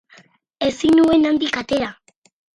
[0.67, 1.93] Ezin nuen handik atera.